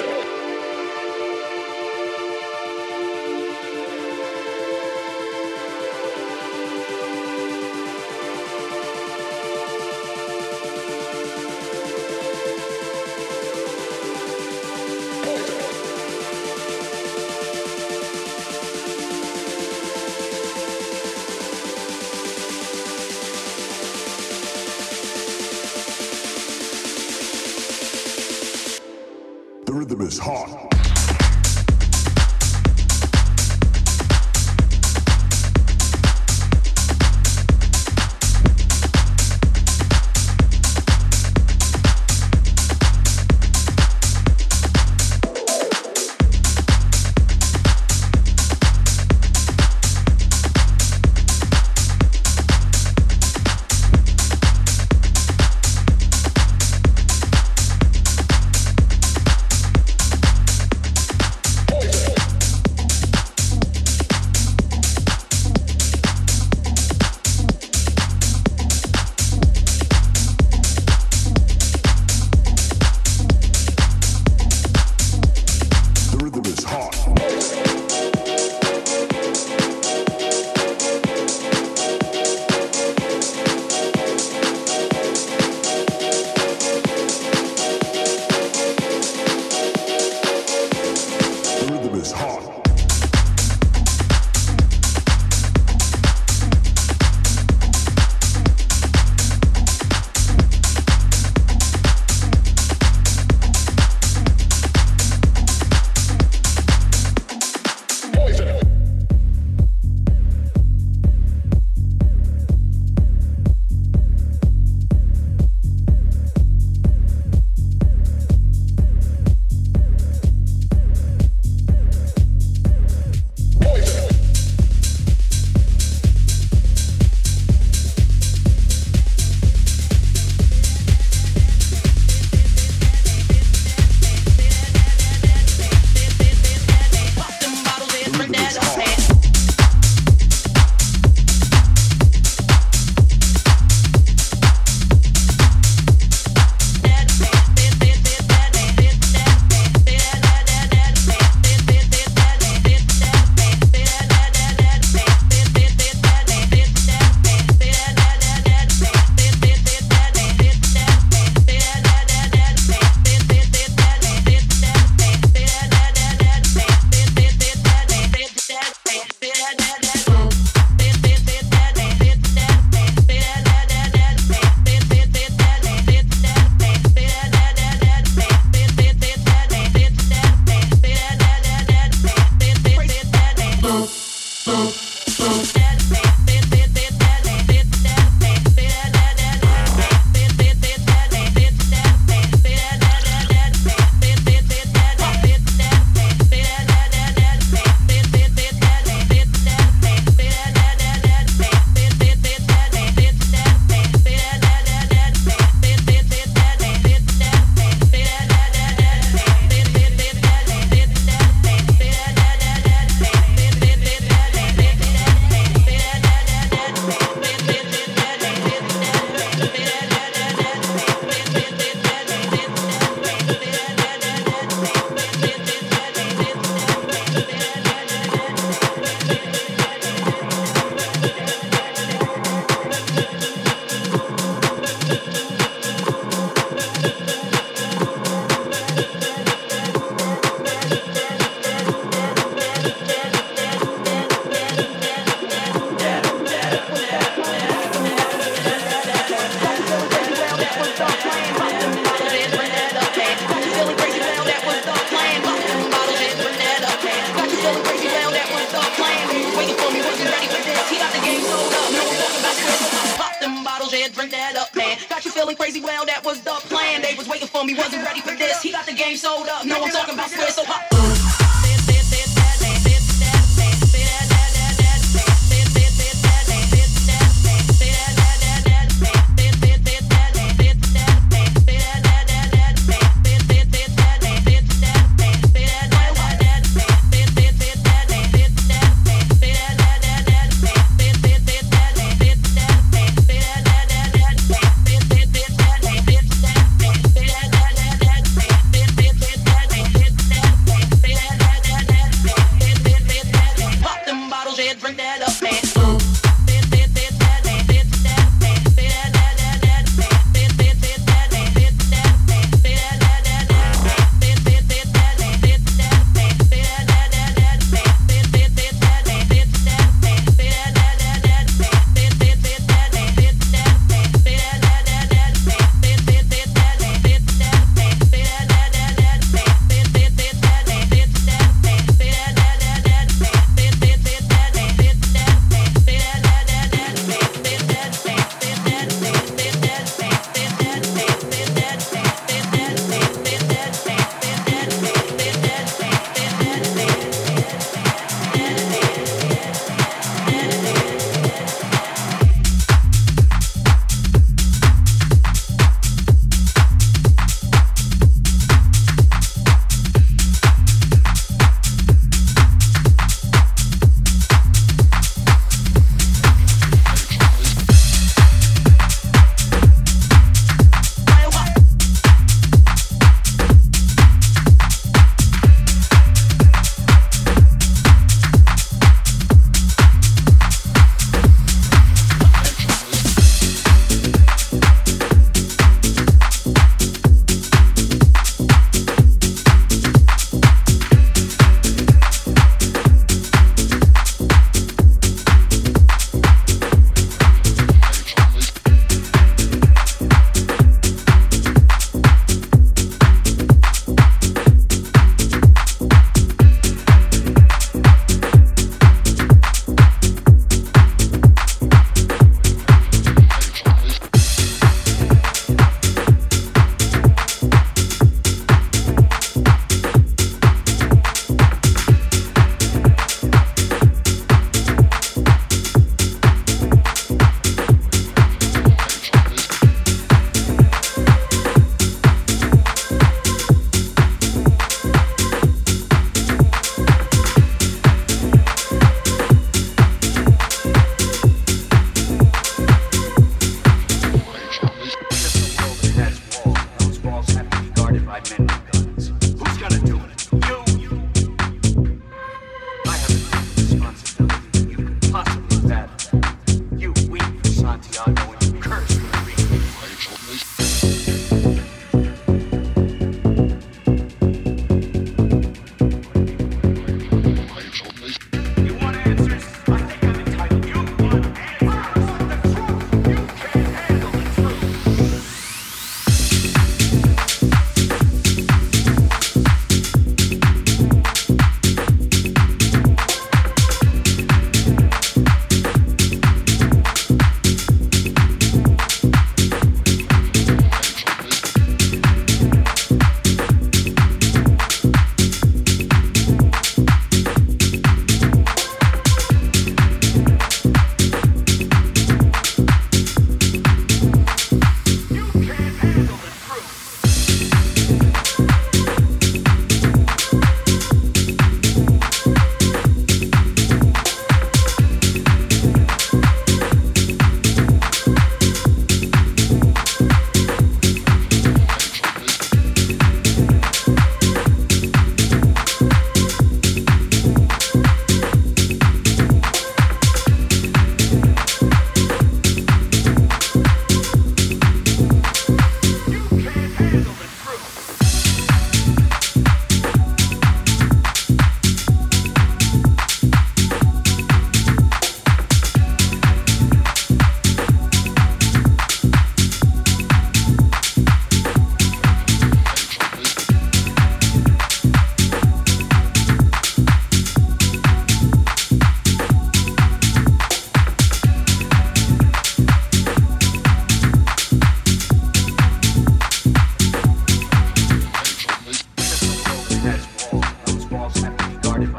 Festival. 0.00 0.39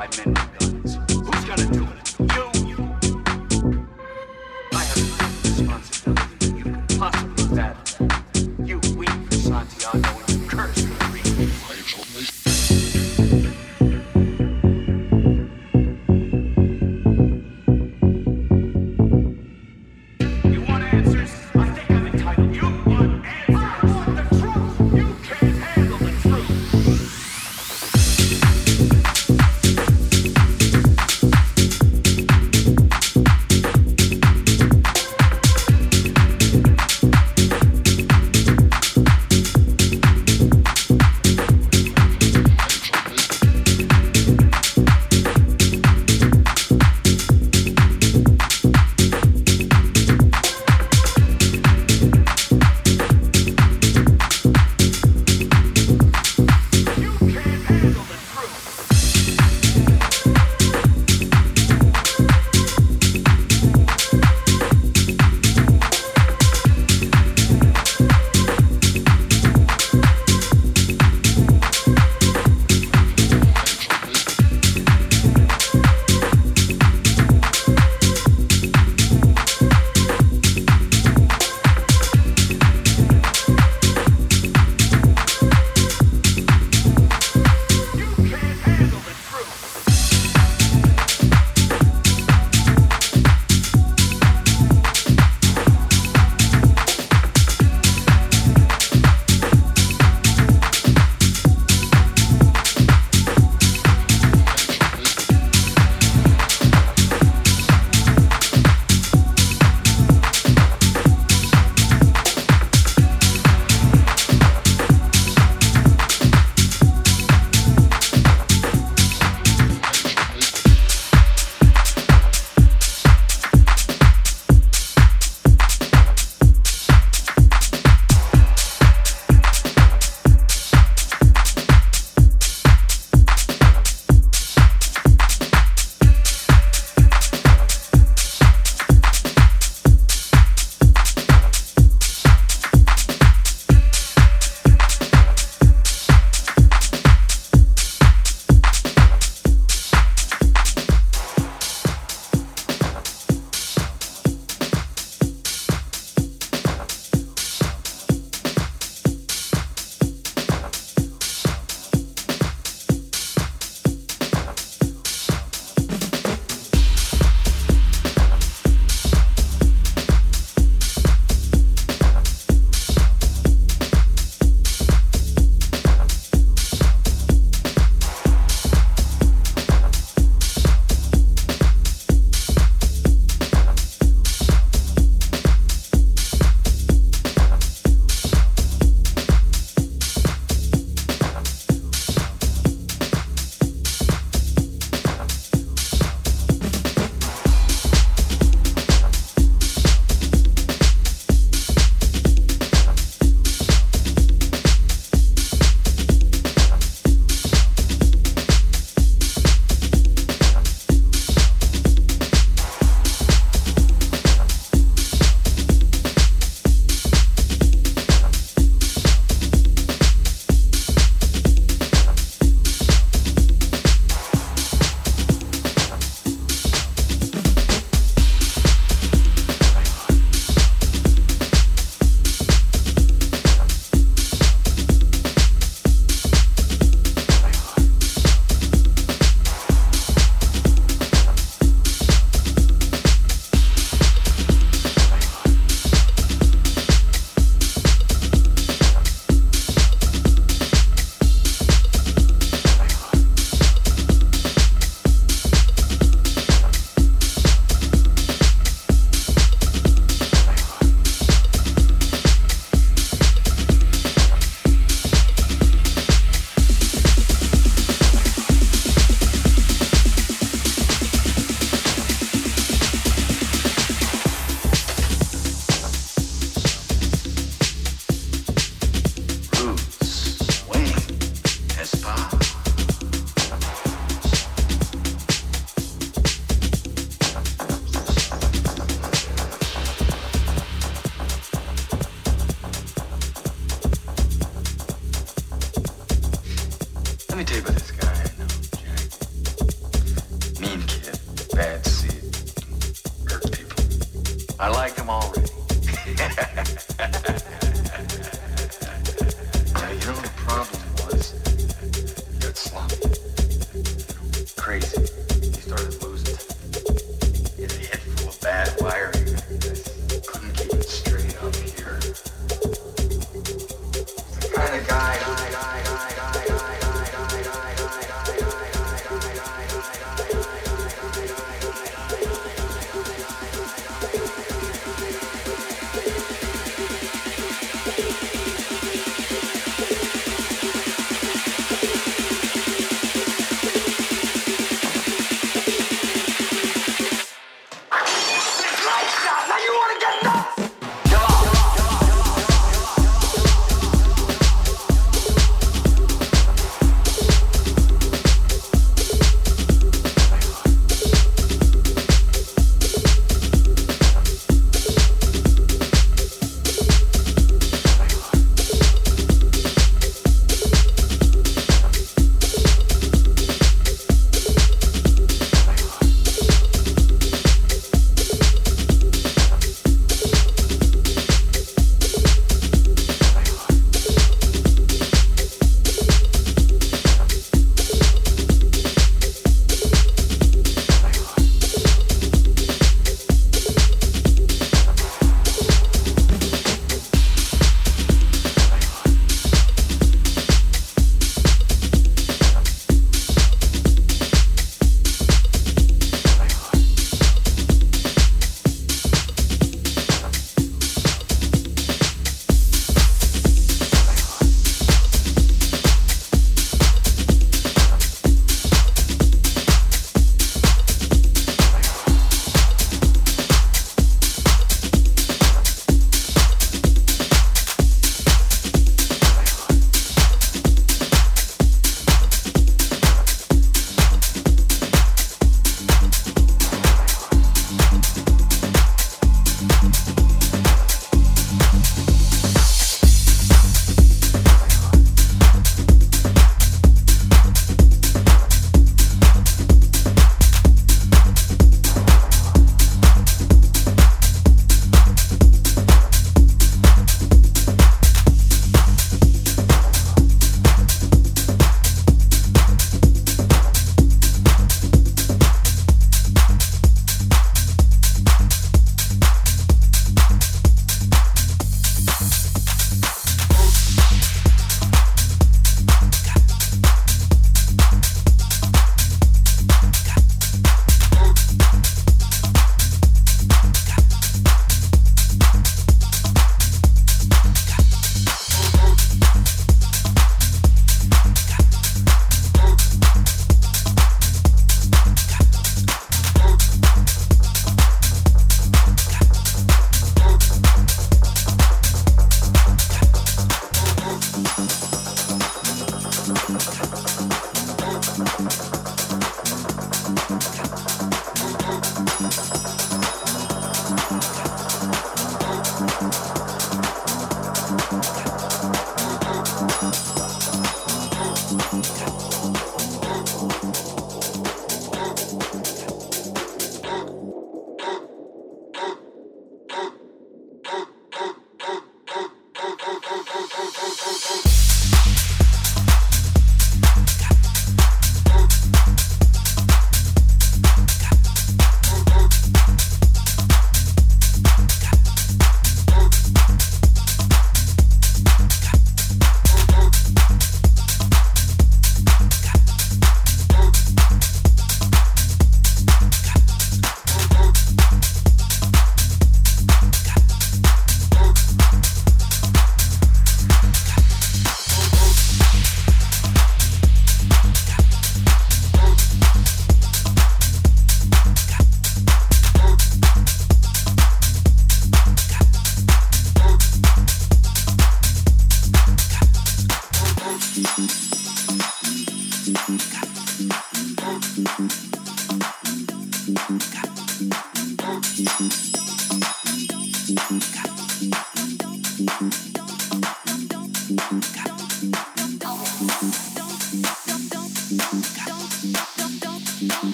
I 0.00 0.08
meant. 0.24 0.49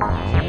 Bye. 0.00 0.39